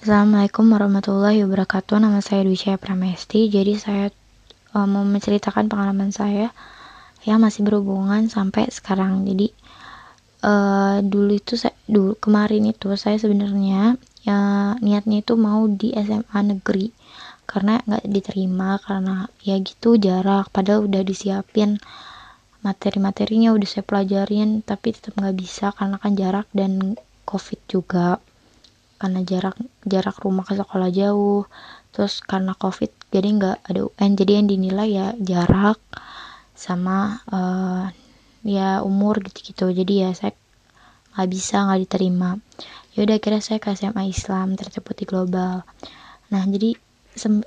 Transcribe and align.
Assalamualaikum 0.00 0.64
warahmatullahi 0.72 1.44
wabarakatuh. 1.44 2.00
Nama 2.00 2.24
saya 2.24 2.48
Dwi 2.48 2.56
Pramesti. 2.56 3.52
Jadi 3.52 3.76
saya 3.76 4.08
uh, 4.72 4.88
mau 4.88 5.04
menceritakan 5.04 5.68
pengalaman 5.68 6.08
saya 6.08 6.56
yang 7.28 7.44
masih 7.44 7.68
berhubungan 7.68 8.24
sampai 8.32 8.72
sekarang. 8.72 9.28
Jadi 9.28 9.52
uh, 10.40 11.04
dulu 11.04 11.36
itu 11.36 11.60
saya 11.60 11.76
dulu 11.84 12.16
kemarin 12.16 12.72
itu 12.72 12.88
saya 12.96 13.20
sebenarnya 13.20 14.00
ya 14.24 14.72
niatnya 14.80 15.20
itu 15.20 15.36
mau 15.36 15.68
di 15.68 15.92
SMA 15.92 16.40
negeri 16.48 16.96
karena 17.44 17.84
nggak 17.84 18.08
diterima 18.08 18.80
karena 18.80 19.28
ya 19.44 19.60
gitu 19.60 20.00
jarak 20.00 20.48
padahal 20.48 20.88
udah 20.88 21.04
disiapin 21.04 21.76
materi-materinya 22.64 23.52
udah 23.52 23.68
saya 23.68 23.84
pelajarin 23.84 24.64
tapi 24.64 24.96
tetap 24.96 25.20
nggak 25.20 25.36
bisa 25.36 25.76
karena 25.76 26.00
kan 26.00 26.16
jarak 26.16 26.48
dan 26.56 26.96
covid 27.28 27.60
juga 27.68 28.16
karena 29.00 29.24
jarak 29.24 29.56
jarak 29.88 30.16
rumah 30.20 30.44
ke 30.44 30.52
sekolah 30.54 30.92
jauh 30.92 31.48
terus 31.90 32.20
karena 32.20 32.52
covid 32.54 32.92
jadi 33.10 33.26
nggak 33.26 33.56
ada 33.66 33.80
UN 33.88 34.10
jadi 34.14 34.32
yang 34.38 34.46
dinilai 34.46 34.88
ya 34.92 35.06
jarak 35.18 35.80
sama 36.60 37.24
uh, 37.32 37.88
ya 38.44 38.84
umur 38.84 39.20
gitu-gitu. 39.24 39.72
Jadi 39.72 40.04
ya 40.04 40.10
saya 40.12 40.36
nggak 41.16 41.28
bisa 41.32 41.56
nggak 41.64 41.80
diterima. 41.88 42.36
Ya 42.94 43.08
udah 43.08 43.18
kira 43.22 43.38
saya 43.40 43.58
ke 43.62 43.72
SMA 43.72 44.12
Islam 44.12 44.60
terceput 44.60 44.94
di 44.96 45.04
global. 45.08 45.64
Nah 46.30 46.42
jadi 46.46 46.76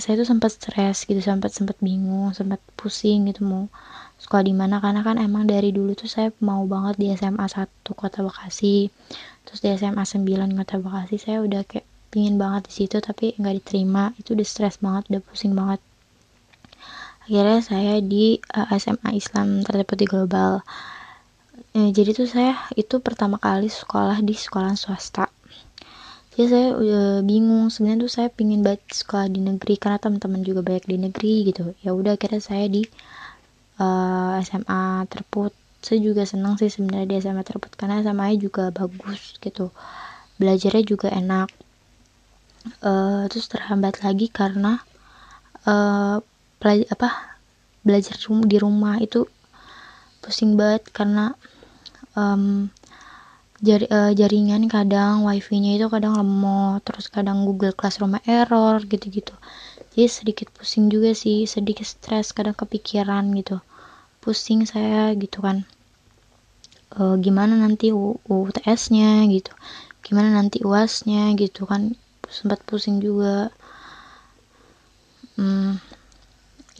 saya 0.00 0.14
tuh 0.16 0.24
sempat 0.24 0.56
stres 0.56 1.04
gitu 1.04 1.20
sempat 1.20 1.52
sempat 1.52 1.76
bingung 1.84 2.32
sempat 2.32 2.64
pusing 2.80 3.28
gitu 3.28 3.44
mau 3.44 3.68
sekolah 4.20 4.44
di 4.44 4.52
mana? 4.52 4.84
Karena 4.84 5.00
kan 5.00 5.16
emang 5.16 5.48
dari 5.48 5.72
dulu 5.72 5.96
tuh 5.96 6.06
saya 6.06 6.28
mau 6.44 6.62
banget 6.68 7.00
di 7.00 7.08
SMA 7.16 7.48
1 7.48 7.66
Kota 7.96 8.20
Bekasi. 8.20 8.92
Terus 9.48 9.58
di 9.64 9.68
SMA 9.74 10.04
9 10.04 10.60
Kota 10.60 10.76
Bekasi 10.76 11.16
saya 11.16 11.40
udah 11.40 11.64
kayak 11.64 11.88
pingin 12.12 12.36
banget 12.36 12.68
di 12.68 12.72
situ 12.84 13.00
tapi 13.00 13.32
nggak 13.40 13.64
diterima. 13.64 14.12
Itu 14.20 14.36
udah 14.36 14.46
stres 14.46 14.76
banget 14.78 15.08
udah 15.08 15.22
pusing 15.24 15.56
banget. 15.56 15.80
Akhirnya 17.24 17.60
saya 17.64 17.94
di 18.04 18.36
uh, 18.52 18.68
eh, 18.68 18.76
SMA 18.76 19.10
Islam 19.16 19.64
terdapat 19.64 19.96
di 19.96 20.06
global. 20.06 20.60
E, 21.70 21.94
jadi 21.94 22.10
tuh 22.10 22.26
saya 22.26 22.58
itu 22.74 22.98
pertama 22.98 23.38
kali 23.38 23.70
sekolah 23.70 24.18
di 24.20 24.34
sekolah 24.34 24.74
swasta. 24.74 25.30
Jadi 26.34 26.46
saya 26.50 26.68
udah 26.74 27.06
bingung 27.22 27.70
sebenarnya 27.70 28.06
tuh 28.08 28.12
saya 28.12 28.28
pingin 28.34 28.66
banget 28.66 28.82
sekolah 28.90 29.30
di 29.30 29.40
negeri 29.44 29.74
karena 29.78 30.02
teman-teman 30.02 30.42
juga 30.42 30.60
banyak 30.66 30.86
di 30.90 30.96
negeri 30.98 31.34
gitu. 31.54 31.74
Ya 31.86 31.94
udah 31.94 32.18
akhirnya 32.18 32.42
saya 32.42 32.66
di 32.66 32.82
uh, 33.80 34.36
eh, 34.36 34.44
SMA 34.44 35.08
terput. 35.08 35.52
Saya 35.80 35.98
juga 36.04 36.28
senang 36.28 36.60
sih 36.60 36.68
sebenarnya 36.68 37.08
di 37.08 37.16
SMA 37.24 37.40
terput 37.40 37.72
karena 37.72 38.04
SMA 38.04 38.36
juga 38.36 38.68
bagus 38.68 39.40
gitu. 39.40 39.72
Belajarnya 40.36 40.84
juga 40.84 41.08
enak. 41.08 41.48
Uh, 42.84 43.24
terus 43.32 43.48
terhambat 43.48 44.04
lagi 44.04 44.28
karena 44.28 44.84
uh, 45.64 46.20
apa 46.92 47.08
belajar 47.80 48.20
di 48.44 48.56
rumah 48.60 49.00
itu 49.00 49.24
pusing 50.20 50.60
banget 50.60 50.84
karena 50.92 51.32
um, 52.12 52.68
jar, 53.64 53.80
uh, 53.88 54.12
jaringan 54.12 54.68
kadang 54.68 55.24
wifi-nya 55.24 55.80
itu 55.80 55.88
kadang 55.88 56.20
lemot 56.20 56.84
terus 56.84 57.08
kadang 57.08 57.48
Google 57.48 57.72
Classroom 57.72 58.20
error 58.28 58.84
gitu-gitu. 58.84 59.32
Jadi 59.96 60.04
sedikit 60.12 60.52
pusing 60.52 60.92
juga 60.92 61.16
sih 61.16 61.48
sedikit 61.48 61.88
stres 61.88 62.36
kadang 62.36 62.52
kepikiran 62.52 63.24
gitu 63.40 63.64
pusing 64.20 64.68
saya 64.68 65.16
gitu 65.16 65.40
kan. 65.40 65.64
E, 66.92 67.00
gimana 67.24 67.56
nanti 67.56 67.90
UTS-nya 67.92 69.24
gitu. 69.32 69.52
Gimana 70.04 70.32
nanti 70.32 70.60
UAS-nya 70.64 71.32
gitu 71.36 71.64
kan. 71.64 71.96
Sempat 72.28 72.62
pusing 72.68 73.00
juga. 73.00 73.50
Hmm, 75.40 75.80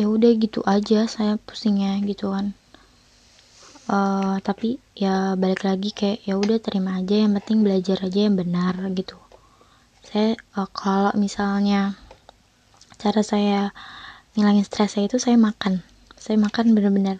ya 0.00 0.08
udah 0.08 0.32
gitu 0.36 0.60
aja 0.64 1.04
saya 1.08 1.36
pusingnya 1.36 2.00
gitu 2.04 2.32
kan. 2.32 2.56
Uh, 3.90 4.38
tapi 4.46 4.78
ya 4.94 5.34
balik 5.34 5.66
lagi 5.66 5.90
kayak 5.90 6.22
ya 6.22 6.38
udah 6.38 6.62
terima 6.62 7.02
aja 7.02 7.26
yang 7.26 7.34
penting 7.42 7.66
belajar 7.66 7.98
aja 8.06 8.30
yang 8.30 8.38
benar 8.38 8.78
gitu. 8.94 9.18
Saya 10.06 10.38
uh, 10.54 10.70
kalau 10.70 11.10
misalnya 11.18 11.98
cara 13.02 13.20
saya 13.26 13.74
ngilangin 14.38 14.62
stres 14.62 14.94
saya 14.94 15.10
itu 15.10 15.18
saya 15.18 15.34
makan 15.34 15.82
saya 16.20 16.36
makan 16.36 16.76
bener-bener 16.76 17.16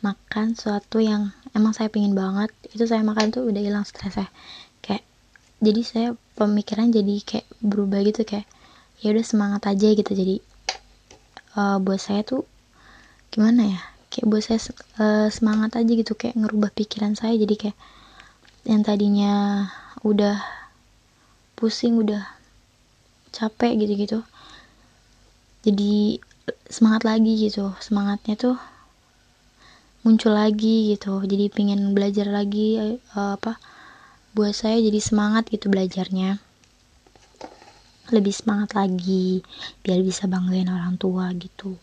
makan 0.00 0.56
sesuatu 0.56 0.96
yang 0.96 1.36
emang 1.52 1.76
saya 1.76 1.92
pingin 1.92 2.16
banget. 2.16 2.48
Itu 2.72 2.88
saya 2.88 3.04
makan 3.04 3.28
tuh 3.28 3.44
udah 3.44 3.60
hilang 3.60 3.84
stres 3.84 4.16
saya. 4.16 4.32
Kayak 4.80 5.04
jadi 5.60 5.80
saya 5.84 6.08
pemikiran 6.40 6.88
jadi 6.88 7.20
kayak 7.20 7.46
berubah 7.60 8.00
gitu 8.00 8.24
kayak 8.24 8.48
ya 9.04 9.12
udah 9.12 9.24
semangat 9.28 9.68
aja 9.68 9.92
gitu. 9.92 10.12
Jadi 10.16 10.40
uh, 11.60 11.76
buat 11.84 12.00
saya 12.00 12.24
tuh 12.24 12.48
gimana 13.28 13.76
ya? 13.76 13.80
Kayak 14.08 14.26
buat 14.32 14.42
saya 14.42 14.58
uh, 14.96 15.28
semangat 15.28 15.76
aja 15.76 15.92
gitu 15.92 16.16
kayak 16.16 16.40
ngerubah 16.40 16.72
pikiran 16.72 17.12
saya. 17.12 17.36
Jadi 17.36 17.54
kayak 17.60 17.76
yang 18.64 18.80
tadinya 18.80 19.68
udah 20.00 20.40
pusing 21.60 22.00
udah 22.00 22.24
capek 23.36 23.76
gitu-gitu 23.76 24.24
jadi 25.60 26.16
semangat 26.70 27.02
lagi 27.06 27.32
gitu. 27.36 27.74
Semangatnya 27.82 28.34
tuh 28.38 28.56
muncul 30.00 30.32
lagi 30.32 30.94
gitu. 30.94 31.20
Jadi 31.24 31.52
pingin 31.52 31.92
belajar 31.92 32.28
lagi 32.30 32.80
uh, 33.14 33.36
apa 33.36 33.60
buat 34.32 34.54
saya 34.54 34.78
jadi 34.80 35.00
semangat 35.02 35.50
gitu 35.50 35.68
belajarnya. 35.68 36.38
Lebih 38.10 38.34
semangat 38.34 38.74
lagi 38.74 39.42
biar 39.82 40.00
bisa 40.02 40.26
banggain 40.26 40.70
orang 40.70 40.96
tua 40.98 41.30
gitu. 41.36 41.76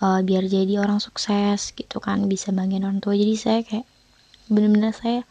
Uh, 0.00 0.24
biar 0.24 0.48
jadi 0.48 0.80
orang 0.80 0.96
sukses 0.96 1.76
gitu 1.76 2.00
kan 2.00 2.24
bisa 2.24 2.50
banggain 2.50 2.84
orang 2.84 3.04
tua. 3.04 3.12
Jadi 3.14 3.34
saya 3.36 3.60
kayak 3.60 3.86
bener-bener 4.50 4.90
saya 4.96 5.22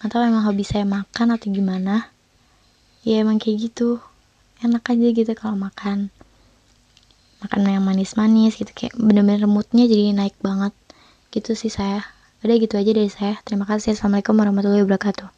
nggak 0.00 0.10
tahu 0.12 0.22
emang 0.24 0.44
hobi 0.46 0.64
saya 0.64 0.84
makan 0.84 1.34
atau 1.34 1.48
gimana. 1.48 2.08
Ya 3.04 3.24
emang 3.24 3.40
kayak 3.40 3.72
gitu. 3.72 4.00
Enak 4.60 4.92
aja 4.92 5.08
gitu 5.16 5.32
kalau 5.32 5.56
makan 5.56 6.12
makan 7.40 7.66
yang 7.66 7.84
manis-manis 7.84 8.58
gitu 8.60 8.70
kayak 8.76 8.94
bener-bener 8.98 9.48
moodnya 9.48 9.86
jadi 9.86 10.12
naik 10.12 10.36
banget. 10.44 10.74
Gitu 11.32 11.54
sih 11.54 11.70
saya. 11.70 12.04
Udah 12.44 12.56
gitu 12.58 12.74
aja 12.76 12.90
dari 12.90 13.10
saya. 13.10 13.38
Terima 13.46 13.64
kasih. 13.68 13.96
Assalamualaikum 13.96 14.36
warahmatullahi 14.36 14.84
wabarakatuh 14.84 15.30